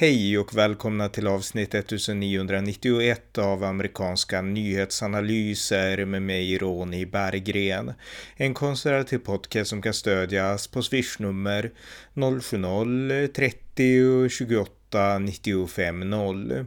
[0.00, 7.92] Hej och välkomna till avsnitt 1991 av amerikanska nyhetsanalyser med mig Ronny Berggren.
[8.36, 11.70] En konservativ podcast som kan stödjas på swishnummer
[12.14, 16.66] 070-30 28 95 0.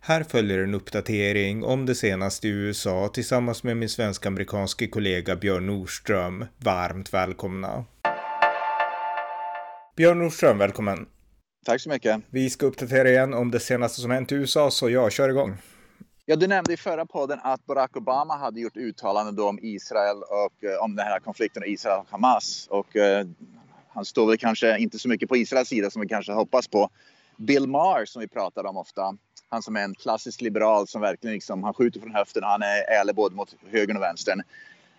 [0.00, 5.66] Här följer en uppdatering om det senaste i USA tillsammans med min svensk-amerikanske kollega Björn
[5.66, 6.44] Nordström.
[6.58, 7.84] Varmt välkomna!
[9.96, 11.06] Björn Nordström, välkommen!
[11.64, 12.20] Tack så mycket.
[12.30, 15.56] Vi ska uppdatera igen om det senaste som hänt i USA, så jag kör igång.
[16.26, 20.64] Ja, du nämnde i förra podden att Barack Obama hade gjort uttalanden om Israel och
[20.64, 22.66] eh, om den här konflikten Israel och Hamas.
[22.70, 23.26] Och eh,
[23.88, 26.90] han står väl kanske inte så mycket på Israels sida som vi kanske hoppas på.
[27.36, 29.16] Bill Maher som vi pratar om ofta,
[29.48, 33.00] han som är en klassisk liberal som verkligen liksom, han skjuter från höften, han är
[33.00, 34.42] ärlig både mot högern och vänstern.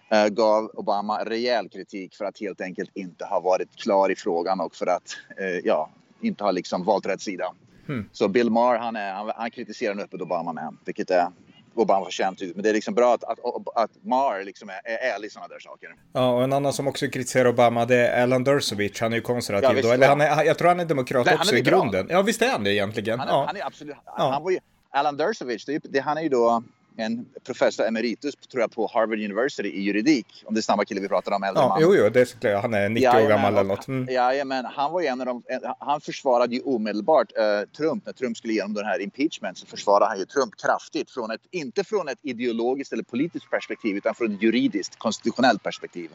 [0.09, 4.59] Eh, gav Obama rejäl kritik för att helt enkelt inte ha varit klar i frågan
[4.59, 5.89] och för att eh, ja,
[6.23, 7.53] inte har liksom valt rätt sida.
[7.89, 8.09] Mm.
[8.11, 11.27] Så Bill Maher, han, är, han, han kritiserar nu öppet Obama med, vilket är
[11.75, 13.39] Obama förtjänt Men det är liksom bra att, att,
[13.75, 15.95] att Maher liksom är, är ärlig i sådana där saker.
[16.13, 19.01] Ja, och en annan som också kritiserar Obama det är Alan Dershowitz.
[19.01, 19.93] Han är ju konservativ ja, visst, då.
[19.93, 22.07] Eller han är, jag tror han är demokrat Nej, också är i grunden.
[22.09, 23.19] Ja, visst är han det egentligen.
[23.19, 23.45] Han är, ja.
[23.47, 23.95] han är absolut...
[24.05, 24.31] Ja.
[24.31, 26.63] Han var ju, Alan Dershowitz, det, det, han är ju då
[26.95, 30.43] en professor emeritus tror jag på Harvard University i juridik.
[30.45, 31.81] Om det är samma kille vi pratar om, äldre ja, man.
[31.81, 32.61] Jo, jo, det är såklart.
[32.61, 33.87] Han är 90 ja, år gammal eller något.
[33.87, 34.13] Mm.
[34.13, 35.43] Ja, men han var en av de,
[35.79, 38.05] han försvarade ju omedelbart uh, Trump.
[38.05, 41.11] När Trump skulle igenom den här impeachment så försvarade han ju Trump kraftigt.
[41.11, 46.09] Från ett, inte från ett ideologiskt eller politiskt perspektiv utan från ett juridiskt, konstitutionellt perspektiv.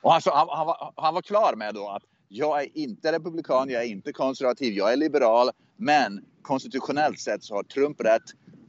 [0.00, 3.70] Och han, han, han, var, han var klar med då att jag är inte republikan,
[3.70, 5.50] jag är inte konservativ, jag är liberal.
[5.76, 8.22] Men konstitutionellt sett så har Trump rätt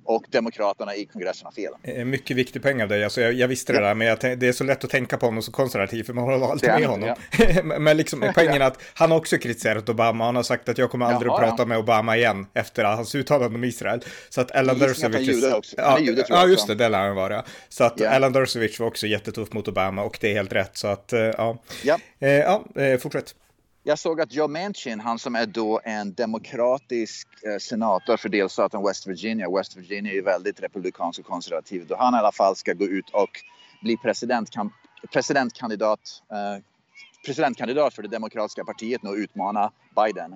[0.06, 1.74] och Demokraterna i kongressen har fel.
[1.84, 3.04] Eh, mycket viktig poäng av dig.
[3.04, 5.26] Alltså jag, jag visste det där, men jag, det är så lätt att tänka på
[5.26, 7.16] honom så konservativ, för man håller alltid med honom.
[7.38, 7.64] Ja.
[7.80, 10.26] men liksom, poängen är att han har också kritiserat Obama.
[10.26, 11.66] Han har sagt att jag kommer aldrig Jaha, att prata ja.
[11.66, 14.04] med Obama igen efter hans uttalande om Israel.
[14.30, 15.74] Så att Alan Dershowitz...
[15.78, 17.44] Ja, ja, just det, det lär han vara.
[17.70, 18.16] Så att yeah.
[18.16, 20.78] Alan Dershowitz var också jättetuff mot Obama och det är helt rätt.
[20.78, 21.62] Så att, eh, ja.
[21.84, 22.64] Ja, eh, ja
[23.00, 23.36] fortsätt.
[23.86, 28.84] Jag såg att Joe Manchin, han som är då en demokratisk eh, senator för delstaten
[28.84, 29.50] West Virginia.
[29.58, 31.88] West Virginia är ju väldigt republikansk och konservativ.
[31.88, 33.30] Då han i alla fall ska gå ut och
[33.82, 33.98] bli
[35.12, 36.00] presidentkandidat,
[36.32, 36.64] eh,
[37.26, 40.36] presidentkandidat för det demokratiska partiet och utmana Biden.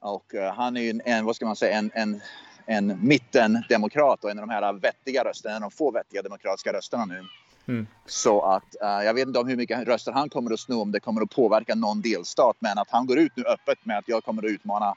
[0.00, 2.20] Och eh, han är ju en, en, vad ska man säga, en, en,
[2.66, 6.72] en mittendemokrat och en av de här vettiga rösterna, en av de få vettiga demokratiska
[6.72, 7.24] rösterna nu.
[7.68, 7.86] Mm.
[8.06, 10.92] Så att uh, jag vet inte om hur mycket röster han kommer att sno, om
[10.92, 12.56] det kommer att påverka någon delstat.
[12.58, 14.94] Men att han går ut nu öppet med att jag kommer att utmana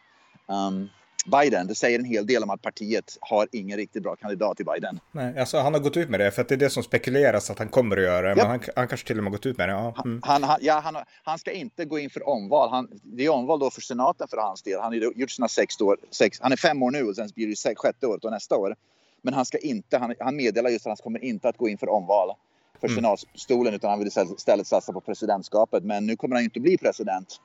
[0.47, 0.89] um,
[1.25, 1.67] Biden.
[1.67, 4.99] Det säger en hel del om att partiet har ingen riktigt bra kandidat i Biden.
[5.11, 7.49] Nej, alltså han har gått ut med det för att det är det som spekuleras
[7.49, 8.29] att han kommer att göra.
[8.29, 8.35] Ja.
[8.35, 9.73] Men han, han kanske till och med gått ut med det.
[9.73, 9.95] Ja.
[10.05, 10.21] Mm.
[10.23, 12.69] Han, han, ja, han, ska inte gå in för omval.
[12.69, 14.79] Han, det är omval då för senaten för hans del.
[14.79, 15.97] Han har gjort sina sex år.
[16.11, 18.57] Sex, han är fem år nu och sen blir det sex, sjätte året och nästa
[18.57, 18.75] år.
[19.21, 21.89] Men han ska inte, han meddelar just att han kommer inte att gå in för
[21.89, 22.35] omval
[22.81, 22.95] för mm.
[22.95, 25.83] senatsstolen utan han vill istället satsa på presidentskapet.
[25.83, 27.41] Men nu kommer han inte bli president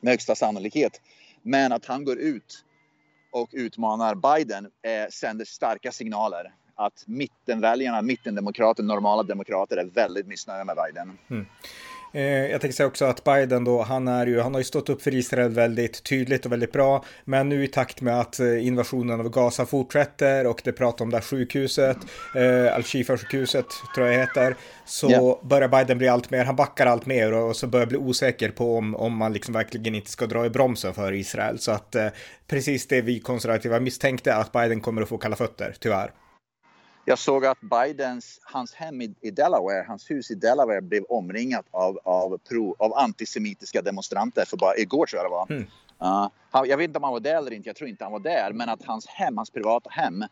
[0.00, 1.00] med högsta sannolikhet.
[1.42, 2.64] Men att han går ut
[3.32, 10.64] och utmanar Biden eh, sänder starka signaler att mittenväljarna, mittendemokrater, normala demokrater är väldigt missnöjda
[10.64, 11.18] med Biden.
[11.30, 11.46] Mm.
[12.14, 14.88] Eh, jag tänker säga också att Biden då, han, är ju, han har ju stått
[14.88, 17.04] upp för Israel väldigt tydligt och väldigt bra.
[17.24, 21.10] Men nu i takt med att eh, invasionen av Gaza fortsätter och det pratar om
[21.10, 21.96] det här sjukhuset,
[22.34, 25.44] eh, Al-Shifa-sjukhuset tror jag heter, så yeah.
[25.44, 28.76] börjar Biden bli allt mer, han backar allt mer och så börjar bli osäker på
[28.76, 31.58] om, om man liksom verkligen inte ska dra i bromsen för Israel.
[31.58, 32.08] Så att eh,
[32.46, 36.10] precis det vi konservativa misstänkte att Biden kommer att få kalla fötter, tyvärr.
[37.04, 41.66] Jag såg att Bidens, hans hem i, i, Delaware, hans hus i Delaware blev omringat
[41.70, 45.46] av, av, pro, av antisemitiska demonstranter för bara igår tror jag det var.
[45.50, 45.66] Mm.
[46.02, 48.20] Uh, jag vet inte om han var där eller inte, jag tror inte han var
[48.20, 50.24] där, men att hans hem, hans privata hem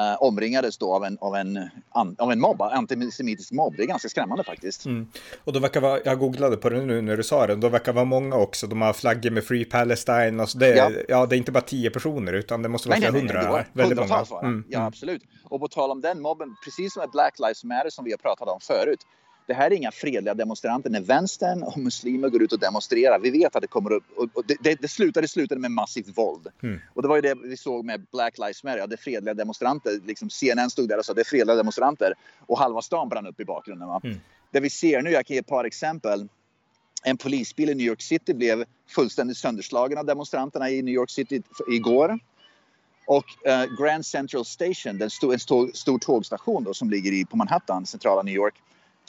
[0.00, 1.70] eh, omringades då av en, av en,
[2.18, 3.74] av en mobb, antisemitisk mobb.
[3.76, 4.86] Det är ganska skrämmande faktiskt.
[4.86, 5.06] Mm.
[5.44, 7.92] Och då verkar vara, jag googlade på det nu när du sa det, då verkar
[7.92, 8.66] vara många också.
[8.66, 10.40] De har flaggor med Free Palestine.
[10.40, 10.90] Alltså det, ja.
[11.08, 13.42] ja, det är inte bara tio personer utan det måste vara flera hundra.
[13.42, 14.26] Nej, nej, väldigt många.
[14.42, 14.64] Mm.
[14.68, 14.86] Ja, mm.
[14.86, 15.22] absolut.
[15.44, 18.18] Och på tal om den mobben, precis som med Black Lives Matter som vi har
[18.18, 19.06] pratat om förut
[19.50, 20.90] det här är inga fredliga demonstranter.
[20.90, 24.04] När vänstern och muslimer går ut och demonstrerar, vi vet att det kommer upp...
[24.16, 26.46] Och det, det, det slutade, slutade med massivt våld.
[26.62, 26.80] Mm.
[26.94, 28.86] Och det var ju det vi såg med Black Lives Matter.
[28.86, 30.00] Det är fredliga demonstranter.
[30.06, 32.14] Liksom CNN stod där och sa det är fredliga demonstranter.
[32.46, 33.88] Och halva stan brann upp i bakgrunden.
[33.88, 34.00] Va?
[34.04, 34.18] Mm.
[34.50, 36.28] Det vi ser nu, jag kan ge ett par exempel.
[37.04, 41.42] En polisbil i New York City blev fullständigt sönderslagen av demonstranterna i New York City
[41.68, 42.18] igår.
[43.06, 47.24] Och uh, Grand Central Station, den stod, en stor, stor tågstation då, som ligger i,
[47.24, 48.54] på Manhattan, centrala New York,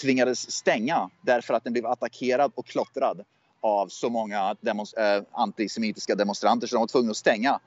[0.02, 3.26] tvingades stänga därför att den blev attackerad och klottrad
[3.62, 7.60] av så många demos, äh, antisemitiska demonstranter så de var tvungna att stänga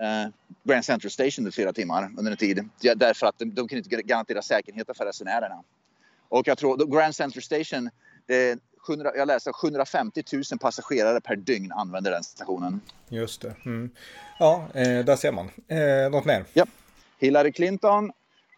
[0.00, 0.30] äh,
[0.64, 2.68] Grand Central Station i flera timmar under en tid.
[2.96, 5.62] Därför att de, de kunde inte garantera säkerheten för resenärerna.
[6.28, 7.90] Och jag tror Grand Central Station,
[8.26, 12.80] det är 700, jag läste 750 000 passagerare per dygn använder den stationen.
[13.08, 13.54] Just det.
[13.64, 13.90] Mm.
[14.38, 15.50] Ja, eh, där ser man.
[15.68, 16.44] Eh, något mer?
[16.52, 16.66] Ja.
[17.18, 18.12] Hillary Clinton,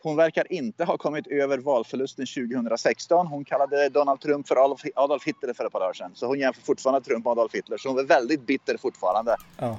[0.05, 3.27] hon verkar inte ha kommit över valförlusten 2016.
[3.27, 4.57] Hon kallade Donald Trump för
[4.95, 6.11] Adolf Hitler för ett par dagar sedan.
[6.15, 7.79] Så hon jämför fortfarande Trump med Adolf Hitler.
[7.79, 9.37] Så hon är väldigt bitter fortfarande.
[9.59, 9.79] Ja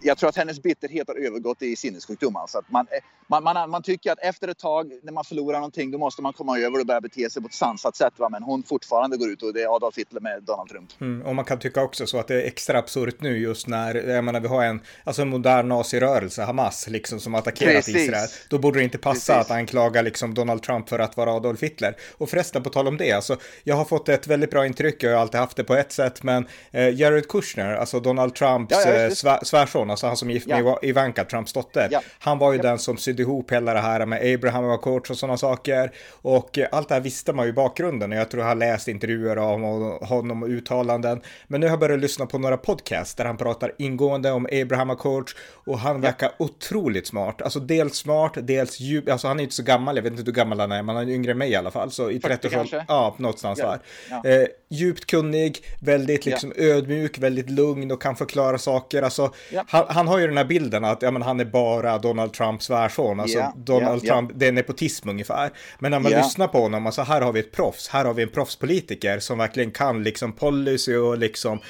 [0.00, 2.36] jag tror att hennes bitterhet har övergått i sinnessjukdom.
[2.36, 2.86] Alltså att man,
[3.26, 6.32] man, man, man, tycker att efter ett tag när man förlorar någonting då måste man
[6.32, 8.12] komma över och börja bete sig på ett sansat sätt.
[8.16, 8.28] Va?
[8.28, 10.90] Men hon fortfarande går ut och det är Adolf Hitler med Donald Trump.
[11.00, 13.94] Mm, och man kan tycka också så att det är extra absurt nu just när
[13.94, 17.96] jag menar, vi har en, alltså en modern nazirörelse, Hamas, liksom, som attackerat Precis.
[17.96, 18.28] Israel.
[18.50, 19.50] Då borde det inte passa Precis.
[19.50, 21.96] att anklaga liksom, Donald Trump för att vara Adolf Hitler.
[22.18, 25.10] Och förresten, på tal om det, alltså, jag har fått ett väldigt bra intryck, jag
[25.10, 28.90] har alltid haft det på ett sätt, men eh, Jared Kushner, alltså Donald Trumps ja,
[28.90, 30.78] ja, eh, svärson, alltså han som gift med ja.
[30.82, 31.88] Ivanka, Trumps dotter.
[31.90, 32.02] Ja.
[32.18, 32.62] Han var ju ja.
[32.62, 35.92] den som sydde ihop hela det här med Abraham och Coach och sådana saker.
[36.22, 38.88] Och allt det här visste man ju i bakgrunden och jag tror jag har läst
[38.88, 39.60] intervjuer av
[40.06, 41.20] honom och uttalanden.
[41.46, 44.90] Men nu har jag börjat lyssna på några podcasts där han pratar ingående om Abraham
[44.90, 45.34] och Coach
[45.66, 47.42] och han verkar otroligt smart.
[47.42, 50.32] Alltså dels smart, dels djup, alltså han är inte så gammal, jag vet inte hur
[50.32, 51.90] gammal han är, men han är yngre än mig i alla fall.
[51.90, 53.78] Så i 30 års ja, någonstans där.
[54.24, 59.02] Eh, djupt kunnig, väldigt liksom ödmjuk, väldigt lugn och kan förklara saker.
[59.02, 59.32] Alltså,
[59.76, 62.64] han, han har ju den här bilden att ja, men han är bara Donald Trumps
[62.64, 63.20] svärson.
[63.20, 64.38] Alltså yeah, Donald yeah, Trump, yeah.
[64.38, 65.50] det är nepotism ungefär.
[65.78, 68.22] Men när man lyssnar på honom, alltså här har vi ett proffs, här har vi
[68.22, 71.60] en proffspolitiker som verkligen kan liksom policy och liksom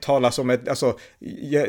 [0.00, 0.98] tala som ett, alltså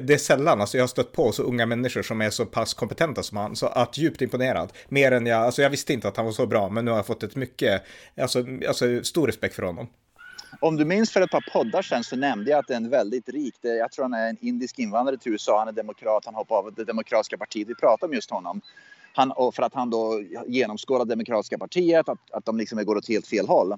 [0.01, 2.73] det är sällan, alltså jag har stött på så unga människor som är så pass
[2.73, 4.73] kompetenta som han, så att djupt imponerad.
[4.89, 6.97] Mer än jag, alltså jag visste inte att han var så bra, men nu har
[6.97, 7.83] jag fått ett mycket,
[8.21, 9.87] alltså, alltså stor respekt för honom.
[10.61, 12.89] Om du minns för ett par poddar sen så nämnde jag att det är en
[12.89, 16.35] väldigt rik, jag tror han är en indisk invandrare till USA, han är demokrat, han
[16.35, 17.69] hoppade av det demokratiska partiet.
[17.69, 18.61] Vi pratade om just honom.
[19.13, 23.27] Han, för att han då genomskådar demokratiska partiet, att, att de liksom går åt helt
[23.27, 23.73] fel håll.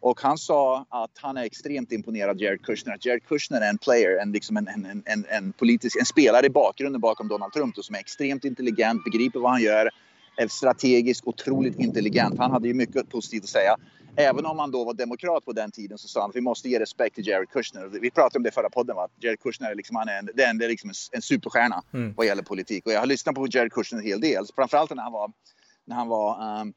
[0.00, 2.94] Och han sa att han är extremt imponerad av Jared Kushner.
[2.94, 6.46] Att Jared Kushner är en player, en, liksom en, en, en, en, politisk, en spelare
[6.46, 9.90] i bakgrunden bakom Donald Trump då, som är extremt intelligent, begriper vad han gör,
[10.36, 12.38] är strategisk, otroligt intelligent.
[12.38, 13.76] Han hade ju mycket positivt att säga.
[14.16, 16.68] Även om han då var demokrat på den tiden så sa han att vi måste
[16.68, 17.86] ge respekt till Jared Kushner.
[17.86, 19.08] Vi pratade om det förra podden, va?
[19.20, 22.14] Jared Kushner är, liksom, han är, en, det är liksom en, en superstjärna mm.
[22.16, 22.86] vad gäller politik.
[22.86, 25.32] Och jag har lyssnat på Jared Kushner en hel del, framförallt när han var,
[25.84, 26.72] när han var um,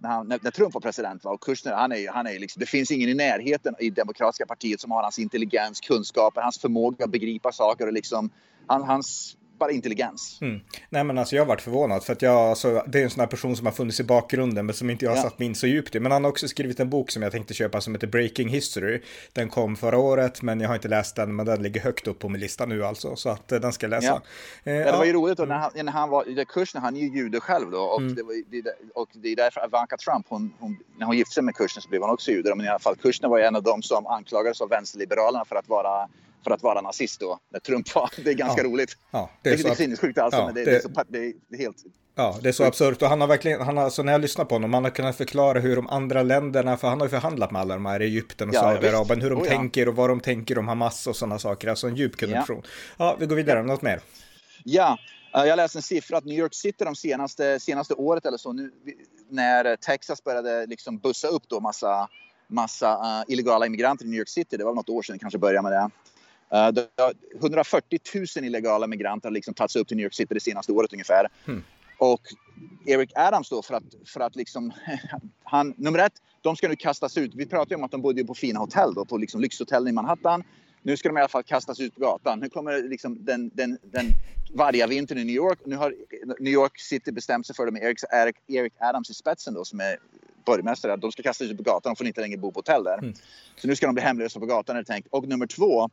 [0.00, 1.24] när, han, när, när, Trump var president.
[1.24, 1.30] Va?
[1.30, 4.80] Och Kushner, han är, han är liksom, det finns ingen i närheten i Demokratiska partiet
[4.80, 8.30] som har hans intelligens, kunskaper, hans förmåga att begripa saker och liksom,
[8.66, 10.38] han, hans bara intelligens.
[10.40, 10.60] Mm.
[10.88, 13.20] Nej men alltså jag har varit förvånad för att jag, alltså, det är en sån
[13.20, 15.22] här person som har funnits i bakgrunden men som inte jag har ja.
[15.22, 16.00] satt mig in så djupt i.
[16.00, 19.02] Men han har också skrivit en bok som jag tänkte köpa som heter Breaking History.
[19.32, 22.18] Den kom förra året men jag har inte läst den men den ligger högt upp
[22.18, 23.16] på min lista nu alltså.
[23.16, 24.22] Så att eh, den ska jag läsa.
[24.64, 24.72] Ja.
[24.72, 26.96] Eh, ja, det var ju roligt då när han, när han var i kursen, han
[26.96, 28.14] är ju jude själv då och, mm.
[28.14, 31.42] det, var, det, och det är därför Ivanka Trump, hon, hon, när hon gifte sig
[31.42, 32.54] med Kushner så blev hon också jude.
[32.54, 35.56] Men i alla fall Kushner var ju en av dem som anklagades av vänsterliberalerna för
[35.56, 36.08] att vara
[36.44, 38.10] för att vara nazist då, när Trump var.
[38.24, 38.68] Det är ganska ja.
[38.68, 38.96] roligt.
[39.10, 41.18] Ja, det är, det är sinnessjukt alltså, ja, men det, det, det, är så, det,
[41.18, 41.76] är helt...
[42.14, 44.20] Ja, det är så absurt och han har verkligen, han har, så alltså när jag
[44.20, 47.10] lyssnar på honom, han har kunnat förklara hur de andra länderna, för han har ju
[47.10, 50.10] förhandlat med alla de här, Egypten och ja, Saudiarabien, hur de oh, tänker och vad
[50.10, 52.62] de tänker om Hamas och sådana saker, alltså en djup person.
[52.96, 54.00] Ja, vi går vidare, något mer?
[54.64, 54.98] Ja,
[55.34, 58.52] eh, jag läste en siffra att New York City de senaste, senaste året eller så,
[58.52, 58.72] nu,
[59.30, 62.08] när Texas började liksom bussa upp då massa,
[62.48, 65.62] massa uh, illegala immigranter i New York City, det var något år sedan kanske började
[65.62, 65.90] med det.
[67.38, 67.98] 140
[68.36, 71.28] 000 illegala migranter har liksom tagits upp till New York City det senaste året ungefär.
[71.46, 71.62] Mm.
[71.98, 72.20] Och
[72.86, 74.72] Eric Adams då för att, för att liksom,
[75.44, 77.34] han, nummer ett, de ska nu kastas ut.
[77.34, 80.44] Vi pratade om att de bodde på fina hotell då, på liksom lyxhotell i Manhattan.
[80.82, 82.40] Nu ska de i alla fall kastas ut på gatan.
[82.40, 84.06] Nu kommer liksom den, den, den
[84.54, 85.58] varje vinter i New York.
[85.64, 85.94] Nu har
[86.40, 89.64] New York City bestämt sig för det med Eric, Eric, Eric Adams i spetsen då
[89.64, 89.96] som är
[90.44, 90.96] borgmästare.
[90.96, 91.90] De ska kastas ut på gatan.
[91.90, 92.98] De får inte längre bo på hotell där.
[92.98, 93.14] Mm.
[93.56, 95.08] Så nu ska de bli hemlösa på gatan är det tänkt.
[95.10, 95.88] Och nummer två,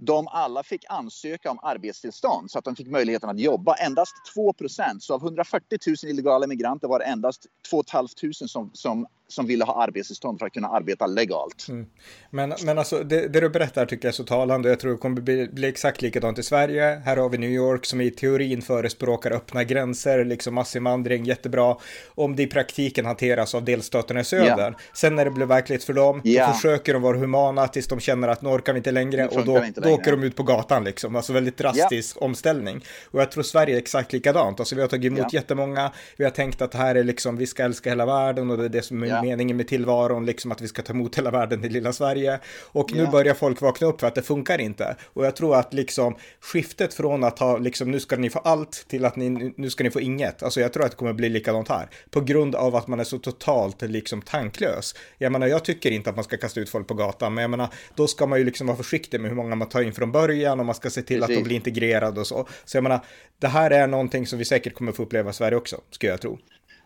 [0.00, 3.74] de alla fick ansöka om arbetstillstånd så att de fick möjligheten att jobba.
[3.74, 8.70] Endast 2 procent, så av 140 000 illegala migranter var det endast 2 500 som,
[8.74, 11.66] som som ville ha arbetstillstånd för att kunna arbeta legalt.
[11.68, 11.86] Mm.
[12.30, 14.68] Men, men alltså det, det, du berättar tycker jag är så talande.
[14.68, 17.02] Jag tror det kommer bli, bli exakt likadant i Sverige.
[17.04, 21.76] Här har vi New York som i teorin förespråkar öppna gränser, liksom massinvandring, jättebra.
[22.14, 24.58] Om det i praktiken hanteras av delstaterna i södern.
[24.58, 24.74] Yeah.
[24.94, 26.48] Sen när det blir verklighet för dem, yeah.
[26.48, 29.44] då försöker de vara humana tills de känner att nu orkar vi inte längre och
[29.44, 29.80] då, längre.
[29.80, 31.16] då åker de ut på gatan liksom.
[31.16, 32.24] Alltså väldigt drastisk yeah.
[32.24, 32.84] omställning.
[33.10, 34.60] Och jag tror Sverige är exakt likadant.
[34.60, 35.34] Alltså vi har tagit emot yeah.
[35.34, 38.58] jättemånga, vi har tänkt att det här är liksom, vi ska älska hela världen och
[38.58, 39.30] det är det som är yeah.
[39.30, 42.40] meningen med tillvaron, liksom att vi ska ta emot hela världen i lilla Sverige.
[42.72, 44.96] Och nu börjar folk vakna upp för att det funkar inte.
[45.04, 48.84] Och jag tror att liksom skiftet från att ha liksom nu ska ni få allt
[48.88, 50.42] till att ni, nu ska ni få inget.
[50.42, 51.88] Alltså jag tror att det kommer bli likadant här.
[52.10, 54.94] På grund av att man är så totalt liksom tanklös.
[55.18, 57.50] Jag menar, jag tycker inte att man ska kasta ut folk på gatan, men jag
[57.50, 60.12] menar, då ska man ju liksom vara försiktig med hur många man tar in från
[60.12, 61.36] början och man ska se till Precis.
[61.36, 62.48] att de blir integrerade och så.
[62.64, 63.00] Så jag menar,
[63.38, 66.20] det här är någonting som vi säkert kommer få uppleva i Sverige också, skulle jag
[66.20, 66.38] tro.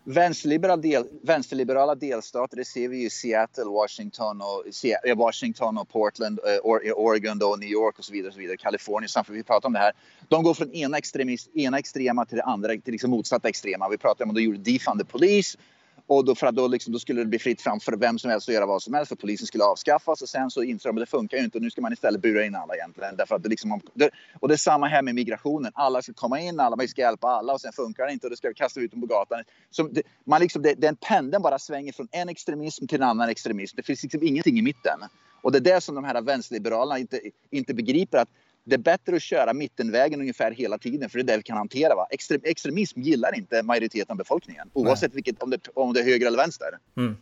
[0.07, 5.89] Vänsterliberala, del, vänsterliberala delstater, det ser vi ju i Seattle, Washington och, eh, Washington och
[5.89, 8.29] Portland, eh, eh, Oregon och New York och så vidare.
[8.29, 8.57] Och så vidare.
[8.57, 9.93] Kalifornien, för vi pratar om det här.
[10.29, 13.89] De går från ena, extremist, ena extrema till det andra, till liksom motsatta extrema.
[13.89, 15.59] Vi pratar om att de gjorde defund the police
[16.07, 18.31] och då, för att då, liksom, då skulle det bli fritt fram för vem som
[18.31, 21.03] helst att göra vad som helst för polisen skulle avskaffas och sen så insåg de
[21.03, 23.17] att det funkar ju inte och nu ska man istället bura in alla egentligen.
[23.17, 25.73] Därför att det liksom, det, och det är samma här med migrationen.
[25.75, 28.31] Alla ska komma in, alla, vi ska hjälpa alla och sen funkar det inte och
[28.31, 29.45] då ska vi kasta ut dem på gatan.
[29.71, 33.29] Så det, man liksom, det, den pendeln bara svänger från en extremism till en annan
[33.29, 33.77] extremism.
[33.77, 35.01] Det finns liksom ingenting i mitten.
[35.43, 37.21] Och det är det som de här vänsterliberalerna inte,
[37.51, 38.29] inte begriper att
[38.65, 41.57] det är bättre att köra mittenvägen ungefär hela tiden för det är det vi kan
[41.57, 41.95] hantera.
[41.95, 42.07] Va?
[42.11, 46.27] Extrem, extremism gillar inte majoriteten av befolkningen oavsett vilket, om, det, om det är höger
[46.27, 46.69] eller vänster.
[46.97, 47.17] Mm.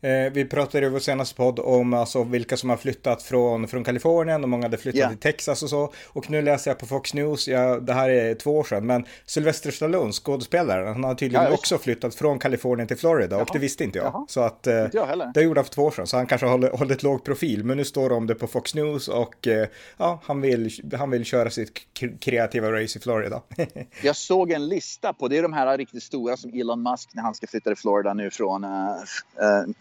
[0.00, 3.84] Eh, vi pratade i vår senaste podd om alltså, vilka som har flyttat från, från
[3.84, 5.10] Kalifornien och många hade flyttat yeah.
[5.10, 5.92] till Texas och så.
[6.06, 9.04] Och nu läser jag på Fox News, ja, det här är två år sedan, men
[9.26, 13.42] Sylvester Stallone, skådespelaren, han har tydligen ja, också flyttat från Kalifornien till Florida Jaha.
[13.42, 14.06] och det visste inte jag.
[14.06, 14.24] Jaha.
[14.28, 16.46] Så att, eh, inte jag det gjorde han för två år sedan, så han kanske
[16.46, 17.64] håller, håller ett låg profil.
[17.64, 21.10] Men nu står det om det på Fox News och eh, ja, han vill, han
[21.10, 21.72] vill köra sitt
[22.20, 23.42] kreativa race i Florida.
[24.02, 27.22] jag såg en lista på, det är de här riktigt stora som Elon Musk när
[27.22, 28.64] han ska flytta till Florida nu från,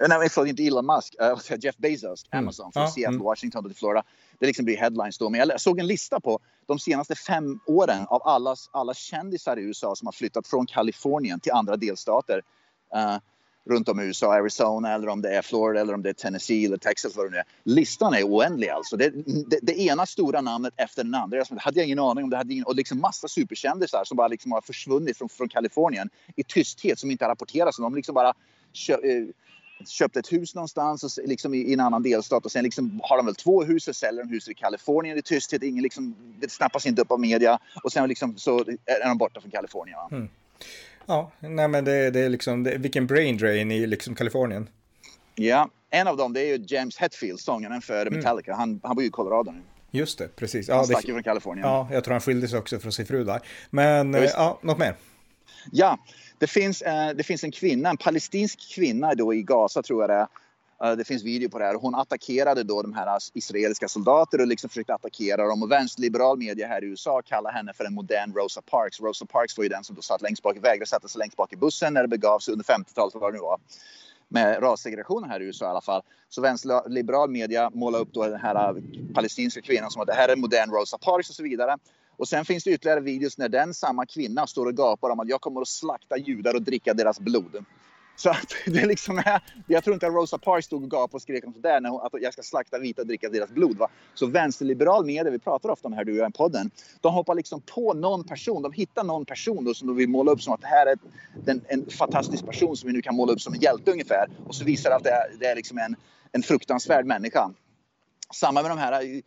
[0.07, 2.43] nej förlåt inte Elon Musk, uh, Jeff Bezos, mm.
[2.43, 3.23] Amazon från ja, Seattle, mm.
[3.23, 4.03] Washington till Florida.
[4.39, 5.29] Det liksom blir headlines då.
[5.29, 9.61] Men jag såg en lista på de senaste fem åren av alla, alla kändisar i
[9.61, 12.41] USA som har flyttat från Kalifornien till andra delstater.
[12.95, 13.17] Uh,
[13.65, 16.65] runt om i USA, Arizona eller om det är Florida eller om det är Tennessee
[16.65, 17.15] eller Texas.
[17.15, 17.43] Vad det är.
[17.63, 18.97] Listan är oändlig alltså.
[18.97, 21.37] Det, det, det, ena stora namnet efter den andra.
[21.37, 22.37] Jag hade ingen aning om det.
[22.37, 26.43] Hade ingen, och liksom massa superkändisar som bara liksom har försvunnit från, från Kalifornien i
[26.43, 27.77] tysthet som inte rapporteras.
[27.77, 28.33] De liksom bara
[28.73, 29.27] kö, eh,
[29.87, 33.17] köpt ett hus någonstans och, liksom i, i, en annan delstat och sen liksom har
[33.17, 35.63] de väl två hus och säljer de huset i Kalifornien i tysthet.
[35.63, 39.41] Ingen liksom, det snappas inte upp av media och sen liksom så är de borta
[39.41, 39.99] från Kalifornien.
[40.11, 40.29] Mm.
[41.05, 44.69] Ja, nej men det, det är liksom, det, vilken brain drain i liksom Kalifornien.
[45.35, 48.19] Ja, en av dem det är ju James Hetfield, sångaren för mm.
[48.19, 48.51] Metallica.
[48.51, 48.59] Mm.
[48.59, 49.61] Han, han bor ju i Colorado nu.
[49.91, 50.67] Just det, precis.
[50.67, 51.67] Ja, han stack ju från Kalifornien.
[51.67, 53.41] Ja, jag tror han skildes också från sin fru där.
[53.69, 54.95] Men, ja, ja något mer?
[55.71, 55.97] Ja,
[56.37, 60.09] det finns, eh, det finns en kvinna, en palestinsk kvinna då i Gaza tror jag
[60.09, 60.27] det är.
[60.83, 61.75] Eh, det finns video på det här.
[61.75, 65.63] Hon attackerade då de här israeliska soldater och liksom försökte attackera dem.
[65.63, 69.01] Och vänsterliberal media här i USA kallar henne för en modern Rosa Parks.
[69.01, 71.53] Rosa Parks var ju den som då satt längst bak, vägrade sätta sig längst bak
[71.53, 73.59] i bussen när det begav sig under 50-talet, vad det nu var.
[74.27, 76.01] Med rassegregationen här i USA i alla fall.
[76.29, 78.81] Så vänsterliberal media målar upp då den här
[79.13, 81.77] palestinska kvinnan som att det här är modern Rosa Parks och så vidare.
[82.17, 85.29] Och sen finns det ytterligare videos när den samma kvinna står och gapar om att
[85.29, 87.65] jag kommer att slakta judar och dricka deras blod.
[88.15, 91.21] Så att det liksom är, jag tror inte att Rosa Parks stod och gapade och
[91.21, 93.77] skrek om sådär när hon, att jag ska slakta vita och dricka deras blod.
[93.77, 93.87] Va?
[94.13, 97.13] Så vänsterliberal media, vi pratar ofta om det här du och jag i podden, de
[97.13, 100.41] hoppar liksom på någon person, de hittar någon person då som de vill måla upp
[100.41, 100.97] som att det här är
[101.45, 104.29] en, en fantastisk person som vi nu kan måla upp som en hjälte ungefär.
[104.47, 105.95] Och så visar det att det är, det är liksom en,
[106.31, 107.51] en fruktansvärd människa.
[108.33, 109.21] Samma med de här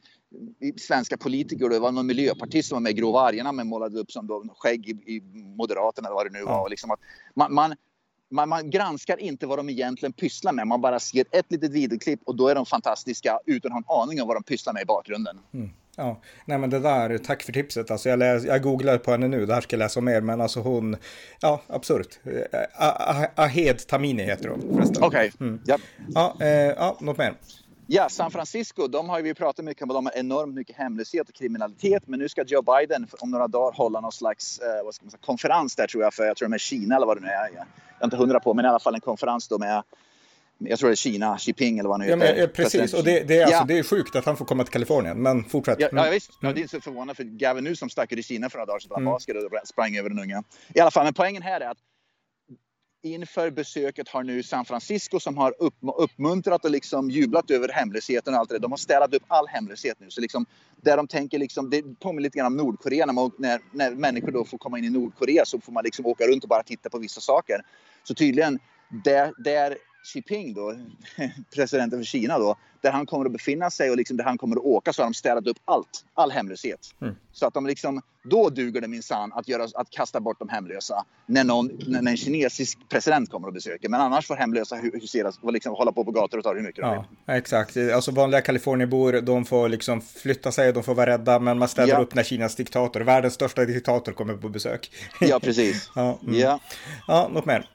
[0.77, 1.69] svenska politiker.
[1.69, 4.45] Det var någon miljöpartist som var med i Grå vargarna men målade upp som då
[4.57, 5.23] skägg i, i
[5.57, 6.63] Moderaterna eller vad det nu var.
[6.63, 7.01] Och liksom att
[7.35, 7.75] man, man,
[8.31, 10.67] man, man, granskar inte vad de egentligen pysslar med.
[10.67, 14.09] Man bara ser ett litet videoklipp och då är de fantastiska utan att ha en
[14.09, 15.39] aning om vad de pysslar med i bakgrunden.
[15.55, 15.71] Mm.
[15.97, 17.91] Ja, nej men det där, tack för tipset.
[17.91, 20.41] Alltså jag, läs, jag googlar på henne nu, det här ska jag läsa mer, men
[20.41, 20.97] alltså hon,
[21.41, 22.19] ja absurt.
[23.35, 25.03] Ahed Tamini heter hon förresten.
[25.03, 25.47] Okej, okay.
[25.49, 25.61] mm.
[25.69, 25.81] yep.
[26.15, 27.35] ja, eh, ja, något mer?
[27.91, 29.89] Ja, San Francisco, de har vi pratat mycket om.
[29.89, 32.03] De har enormt mycket hemlöshet och kriminalitet.
[32.07, 35.11] Men nu ska Joe Biden om några dagar hålla någon slags eh, vad ska man
[35.11, 36.15] säga, konferens där tror jag.
[36.15, 37.49] För jag tror det är Kina eller vad det nu är.
[37.55, 37.67] Jag,
[38.01, 39.83] är inte hundra på, men i alla fall en konferens då med
[40.59, 42.37] jag tror det är Kina, Xi Jinping eller vad han ja, heter.
[42.37, 44.73] Men, precis, och det, det, är, alltså, det är sjukt att han får komma till
[44.73, 45.81] Kalifornien, men fortsätt.
[45.81, 46.31] Ja, ja visst.
[46.41, 48.67] Ja, det är så förvånande för Gavin nu som stack ut i Kina för några
[48.67, 49.05] dagar sedan mm.
[49.05, 50.43] basket och sprang över den unga.
[50.75, 51.79] I alla fall, men poängen här är att
[53.03, 58.35] inför besöket har nu San Francisco som har upp, uppmuntrat och liksom jublat över hemlösheten
[58.35, 60.11] och allt det De har städat upp all hemlöshet nu.
[60.11, 60.47] Så liksom,
[60.83, 63.07] där de tänker liksom, det påminner lite grann om Nordkorea.
[63.07, 66.07] När, man, när, när människor då får komma in i Nordkorea så får man liksom
[66.07, 67.61] åka runt och bara titta på vissa saker.
[68.03, 68.59] Så tydligen,
[69.05, 69.79] där, där
[70.15, 70.75] Jinping då,
[71.55, 74.57] presidenten för Kina då, där han kommer att befinna sig och liksom där han kommer
[74.57, 76.95] att åka så har de städat upp allt, all hemlöshet.
[77.01, 77.15] Mm.
[77.33, 81.45] Så att de liksom, då duger det minsann att, att kasta bort de hemlösa när,
[81.45, 83.89] någon, när en kinesisk president kommer och besöker.
[83.89, 86.83] Men annars får hemlösa huseras och liksom hålla på på gator och torg hur mycket
[86.83, 87.37] ja, de vill.
[87.37, 91.69] Exakt, alltså vanliga Kalifornienbor, de får liksom flytta sig, de får vara rädda, men man
[91.69, 91.99] städar ja.
[91.99, 94.91] upp när Kinas diktator, världens största diktator, kommer på besök.
[95.21, 95.91] Ja, precis.
[95.95, 96.41] ja, mm.
[96.41, 96.61] ja.
[97.07, 97.69] ja, något mer?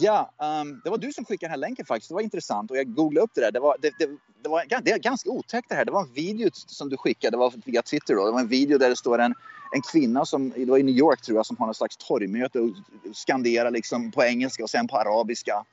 [0.00, 0.30] Ja,
[0.62, 2.08] um, det var du som skickade den här länken faktiskt.
[2.08, 3.52] Det var intressant och jag googlade upp det där.
[3.52, 4.08] Det var, det, det,
[4.42, 5.84] det var det är ganska otäckt det här.
[5.84, 8.26] Det var en video som du skickade, det var via Twitter då.
[8.26, 9.34] Det var en video där det står en,
[9.74, 12.60] en kvinna som, det var i New York tror jag, som har någon slags torgmöte
[12.60, 12.70] och
[13.12, 15.64] skanderar liksom på engelska och sen på arabiska.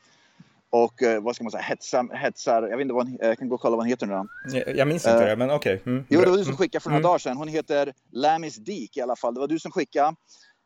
[0.69, 3.55] Och uh, vad ska man säga, hetsar, hetsar, jag vet inte vad jag kan gå
[3.55, 4.27] och kolla vad hon heter nu då.
[4.57, 5.75] Jag, jag minns inte uh, det, men okej.
[5.75, 5.93] Okay.
[5.93, 6.05] Mm.
[6.09, 7.07] Jo, det var du som skickade för några mm.
[7.07, 7.37] dagar sedan.
[7.37, 9.33] Hon heter Lamis Deek i alla fall.
[9.33, 10.15] Det var du som skickade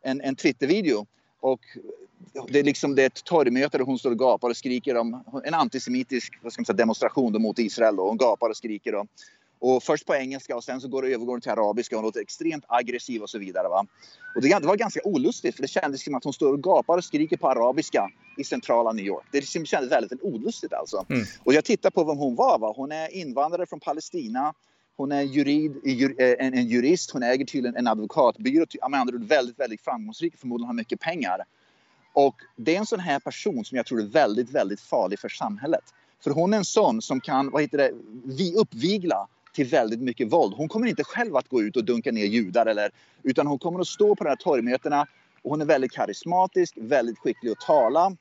[0.04, 1.06] en, en Twitter-video.
[1.39, 1.62] Och
[2.50, 5.24] det är liksom det är ett torgmöte där hon står och gapar och skriker om
[5.46, 7.96] en antisemitisk vad ska man säga, demonstration mot Israel.
[7.96, 8.08] Då.
[8.08, 8.91] Hon gapar och skriker.
[8.91, 9.06] Då.
[9.60, 11.96] Och först på engelska och sen så går det, övergår till arabiska.
[11.96, 13.67] Hon låter extremt aggressiv och så vidare.
[13.67, 13.86] Va?
[14.36, 17.03] Och det, var ganska olustigt för det kändes som att hon står och gapar och
[17.03, 19.25] skriker på arabiska i centrala New York.
[19.32, 21.06] Det liksom kändes väldigt, väldigt olustigt alltså.
[21.10, 21.25] Mm.
[21.44, 22.60] Och jag tittar på vem hon var.
[22.60, 22.74] Va?
[22.75, 24.53] Hon är invandrare från Palestina.
[24.98, 25.72] Hon är jurid,
[26.20, 28.66] eh, en, en jurist, hon äger tydligen en advokatbyrå.
[28.89, 31.44] Med andra ord väldigt, väldigt framgångsrik, förmodligen har mycket pengar.
[32.13, 35.30] Och det är en sån här person som jag tror är väldigt, väldigt farlig för
[35.30, 35.84] samhället.
[36.24, 37.92] För hon är en sån som kan, vad heter det,
[38.24, 40.54] vi uppvigla till väldigt mycket våld.
[40.54, 42.89] Hon kommer inte själv att gå ut och dunka ner judar eller,
[43.24, 45.08] utan hon kommer att stå på de här torgmötena
[45.42, 48.16] och hon är väldigt karismatisk, väldigt skicklig att tala,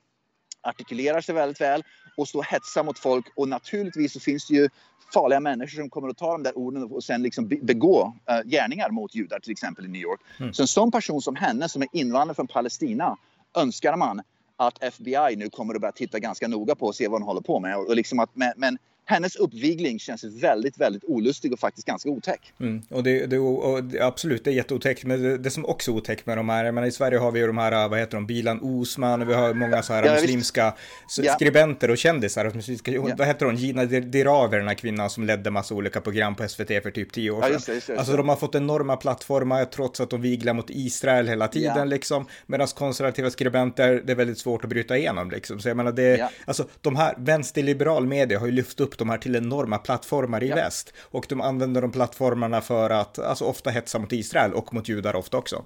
[0.62, 1.82] artikulerar sig väldigt väl
[2.16, 3.26] och stå och hetsa mot folk.
[3.34, 4.68] Och naturligtvis så finns det ju
[5.14, 8.90] farliga människor som kommer att ta de där orden och sen liksom begå uh, gärningar
[8.90, 10.20] mot judar, till exempel i New York.
[10.40, 10.52] Mm.
[10.52, 13.16] Så en sån person som henne, som är invandrare från Palestina,
[13.56, 14.22] önskar man
[14.56, 17.40] att FBI nu kommer att börja titta ganska noga på och se vad hon håller
[17.40, 17.76] på med.
[17.76, 22.52] Och liksom att, men, men hennes uppvigling känns väldigt, väldigt olustig och faktiskt ganska otäck.
[22.60, 22.82] Mm.
[22.90, 25.04] Och, det, det, och absolut, det är jätteotäckt.
[25.04, 27.40] Men det, det som också är otäckt med de här, men i Sverige har vi
[27.40, 30.12] ju de här, vad heter de, Bilan Osman, och vi har många så här ja,
[30.12, 30.74] muslimska
[31.18, 31.34] visst.
[31.34, 32.50] skribenter och kändisar.
[32.54, 33.14] Muslimska, ja.
[33.18, 36.68] Vad heter hon, Gina Dirawi, den här kvinnan som ledde massa olika program på SVT
[36.68, 37.50] för typ tio år sedan.
[37.50, 41.28] Ja, just just alltså de har fått enorma plattformar trots att de viglar mot Israel
[41.28, 41.84] hela tiden ja.
[41.84, 42.26] liksom.
[42.46, 45.60] Medan konservativa skribenter, det är väldigt svårt att bryta igenom liksom.
[45.60, 46.30] Så jag menar, det, ja.
[46.44, 50.48] alltså de här vänsterliberal media har ju lyft upp de här till enorma plattformar i
[50.48, 50.56] ja.
[50.56, 50.92] väst.
[51.00, 55.16] Och de använder de plattformarna för att, alltså ofta hetsa mot Israel och mot judar
[55.16, 55.64] ofta också.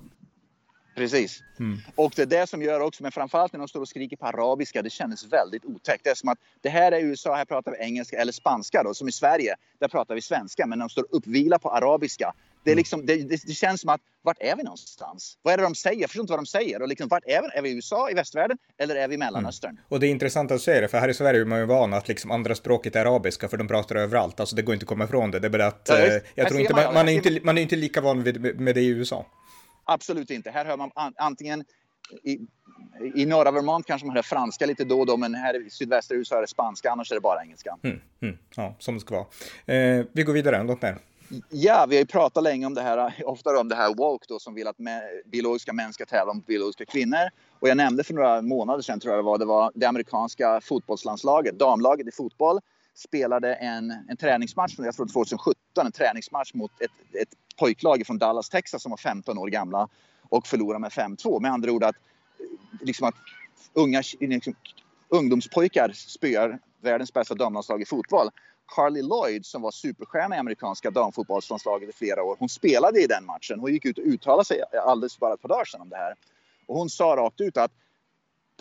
[0.95, 1.43] Precis.
[1.59, 1.79] Mm.
[1.95, 4.27] Och det är det som gör också, men framförallt när de står och skriker på
[4.27, 6.05] arabiska, det kändes väldigt otäckt.
[6.05, 8.95] Det är som att det här är USA, här pratar vi engelska eller spanska då,
[8.95, 12.33] som i Sverige, där pratar vi svenska, men de står uppvila på arabiska.
[12.65, 12.79] Det, är mm.
[12.79, 15.39] liksom, det, det, det, känns som att vart är vi någonstans?
[15.43, 16.01] Vad är det de säger?
[16.01, 16.83] Jag förstår inte vad de säger.
[16.83, 17.59] Och liksom, vart är vi?
[17.59, 19.71] Är vi i USA, i västvärlden eller är vi i Mellanöstern?
[19.71, 19.85] Mm.
[19.89, 21.95] Och det är intressant att säga det, för här i Sverige är man ju van
[21.95, 24.41] att liksom andra språket är arabiska, för de pratar överallt.
[24.41, 25.39] Alltså det går inte att komma ifrån det.
[25.39, 27.63] Det är bara att ja, eh, jag tror inte, man, man, är inte, man är
[27.63, 29.27] inte lika van vid, med det i USA.
[29.85, 30.51] Absolut inte.
[30.51, 31.65] Här hör man antingen
[32.23, 32.39] i,
[33.15, 36.17] i norra Vermont kanske man hör franska lite då och då, men här i sydvästra
[36.17, 37.77] USA är det spanska, annars är det bara engelska.
[37.83, 39.27] Mm, mm, ja, som det ska vara.
[39.77, 40.99] Eh, vi går vidare, något mer?
[41.49, 44.39] Ja, vi har ju pratat länge om det här, ofta om det här woke då
[44.39, 44.77] som vill att
[45.27, 47.31] biologiska män ska tävla mot biologiska kvinnor.
[47.59, 50.61] Och jag nämnde för några månader sedan tror jag det var, det var det amerikanska
[50.61, 52.61] fotbollslandslaget, damlaget i fotboll
[52.95, 56.91] spelade en, en träningsmatch, jag tror 2017, en träningsmatch mot ett,
[57.23, 59.89] ett pojklag från Dallas, Texas som var 15 år gamla
[60.29, 61.41] och förlorade med 5-2.
[61.41, 61.97] Med andra ord att,
[62.81, 63.15] liksom att
[63.73, 64.55] unga, liksom,
[65.09, 68.31] ungdomspojkar spöar världens bästa damlandslag i fotboll.
[68.71, 72.37] Carly Lloyd som var superstjärna i amerikanska damfotbollslandslaget i flera år.
[72.39, 73.61] Hon spelade i den matchen.
[73.61, 76.15] Hon gick ut och uttalade sig alldeles bara ett par dagar sedan om det här.
[76.67, 77.73] Och hon sa rakt ut att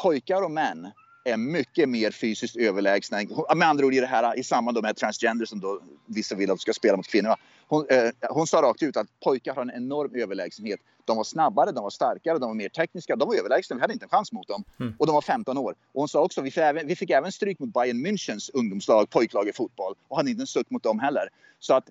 [0.02, 0.92] pojkar och män
[1.24, 3.18] är mycket mer fysiskt överlägsna.
[3.56, 6.62] Med andra ord i det här i samband med transgender som då vissa vill att
[6.62, 7.36] ska spela mot kvinnor.
[7.68, 10.80] Hon, eh, hon sa rakt ut att pojkar har en enorm överlägsenhet.
[11.06, 13.16] De var snabbare, de var starkare, de var mer tekniska.
[13.16, 14.64] De var överlägsna, vi hade inte en chans mot dem.
[14.80, 14.94] Mm.
[15.00, 15.76] Och de var 15 år.
[15.92, 19.10] Och hon sa också, vi fick även, vi fick även stryk mot Bayern Münchens ungdomslag,
[19.10, 19.96] pojklag i fotboll.
[20.08, 21.30] Och hade inte en suck mot dem heller.
[21.60, 21.90] Så att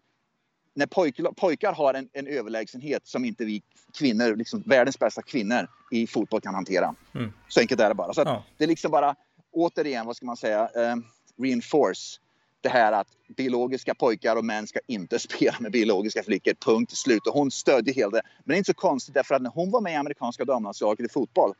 [0.78, 3.62] när pojkar, pojkar har en, en, överlägsenhet som inte vi
[3.98, 6.94] kvinnor, liksom världens bästa kvinnor i fotboll kan hantera.
[7.14, 7.32] Mm.
[7.48, 8.14] Så enkelt är det bara.
[8.14, 8.44] Så ja.
[8.56, 9.14] det är liksom bara,
[9.52, 10.96] återigen, vad ska man säga, eh,
[11.42, 12.20] reinforce
[12.60, 16.54] det här att biologiska pojkar och män ska inte spela med biologiska flickor.
[16.54, 17.26] Punkt slut.
[17.26, 18.22] Och hon stödjer hela det.
[18.44, 21.06] Men det är inte så konstigt därför att när hon var med i amerikanska damlandslaget
[21.06, 21.54] i fotboll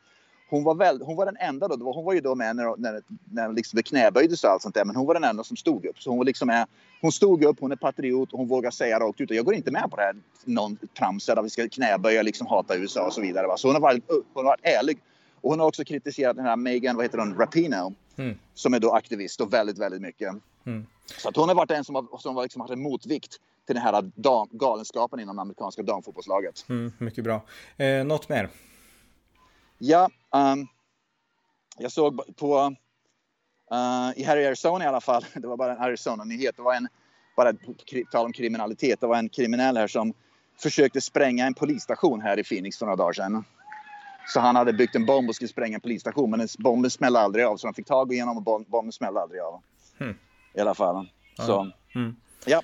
[0.50, 3.02] hon var, väl, hon var den enda då, hon var ju då med när, när,
[3.24, 5.86] när liksom det knäböjdes och allt sånt där, men hon var den enda som stod
[5.86, 6.02] upp.
[6.02, 6.66] Så hon, var liksom är,
[7.00, 9.70] hon stod upp, hon är patriot och hon vågar säga rakt ut, jag går inte
[9.70, 13.20] med på det här någon tramset att vi ska knäböja, liksom hata USA och så
[13.20, 13.46] vidare.
[13.46, 13.56] Va?
[13.56, 14.98] Så hon har, varit, hon har varit ärlig.
[15.40, 18.38] Och hon har också kritiserat den här Megan, vad heter hon, Rapino mm.
[18.54, 20.34] som är då aktivist och väldigt, väldigt mycket.
[20.66, 20.86] Mm.
[21.18, 23.74] Så att hon har varit en som har, som har liksom haft en motvikt till
[23.74, 26.64] den här dam, galenskapen inom amerikanska damfotbollslaget.
[26.68, 27.42] Mm, mycket bra.
[27.76, 28.48] Eh, något mer?
[29.78, 30.68] Ja, um,
[31.78, 32.76] jag såg på
[33.72, 35.24] uh, i här i Arizona i alla fall.
[35.34, 36.56] Det var bara en Arizona-nyhet.
[36.56, 36.88] Det var en
[37.36, 37.52] bara
[38.12, 39.00] tal om kriminalitet.
[39.00, 40.14] Det var en kriminell här som
[40.58, 43.44] försökte spränga en polisstation här i Phoenix för några dagar sedan.
[44.26, 47.44] Så han hade byggt en bomb och skulle spränga en polisstation men bomben smällde aldrig
[47.44, 49.62] av så de fick tag igenom och bomben smällde aldrig av.
[50.00, 50.18] Mm.
[50.54, 51.08] I alla fall.
[51.36, 52.16] Så, mm.
[52.46, 52.62] ja.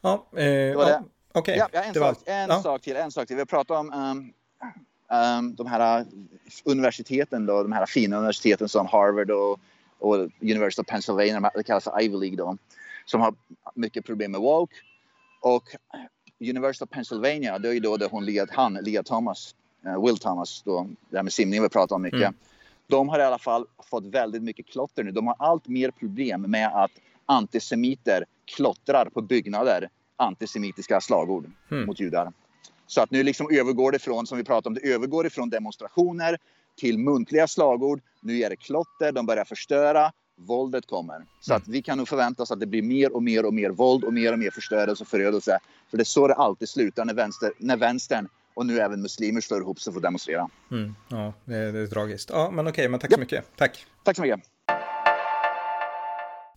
[0.00, 1.02] Ja, eh, det var det.
[1.32, 1.62] Okej.
[1.62, 1.68] Okay.
[1.72, 2.62] Ja, en, sak, en ja.
[2.62, 3.36] sak till, en sak till.
[3.36, 4.32] Vi pratat om um,
[5.54, 6.06] de här uh,
[6.64, 9.60] universiteten då, de här fina universiteten som Harvard och,
[9.98, 12.56] och University of Pennsylvania, det kallas Ivy League då,
[13.04, 13.34] som har
[13.74, 14.74] mycket problem med woke.
[15.40, 15.64] Och
[16.40, 19.54] University of Pennsylvania, det är ju då där hon Lia, han, Lia Thomas,
[19.86, 22.20] uh, Will Thomas, då, det här med simning vi pratar om mycket.
[22.20, 22.34] Mm.
[22.86, 25.10] De har i alla fall fått väldigt mycket klotter nu.
[25.10, 26.90] De har allt mer problem med att
[27.26, 31.86] antisemiter klottrar på byggnader antisemitiska slagord mm.
[31.86, 32.32] mot judar.
[32.86, 36.38] Så att nu liksom övergår det från, som vi pratade om, det övergår ifrån demonstrationer
[36.80, 38.00] till muntliga slagord.
[38.20, 41.24] Nu är det klotter, de börjar förstöra, våldet kommer.
[41.40, 41.62] Så mm.
[41.62, 44.04] att vi kan nog förvänta oss att det blir mer och mer och mer våld
[44.04, 45.58] och mer och mer förstörelse och förödelse.
[45.90, 49.40] För det är så det alltid slutar när, vänster, när vänstern och nu även muslimer
[49.40, 50.48] slår ihop sig för att demonstrera.
[50.70, 50.94] Mm.
[51.08, 52.30] Ja, det är, det är tragiskt.
[52.32, 53.14] Ja, men okej, men tack ja.
[53.14, 53.56] så mycket.
[53.56, 53.86] Tack.
[54.04, 54.40] Tack så mycket.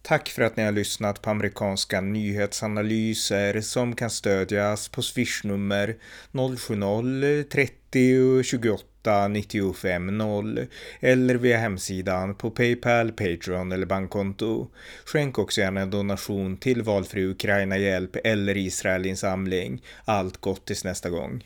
[0.09, 5.95] Tack för att ni har lyssnat på amerikanska nyhetsanalyser som kan stödjas på swishnummer
[6.31, 10.67] 070-30 28 95 0
[10.99, 14.67] eller via hemsidan på Paypal, Patreon eller bankkonto.
[15.05, 19.83] Skänk också gärna en donation till valfri Ukraina-hjälp eller Israelinsamling.
[20.05, 21.43] Allt gott tills nästa gång.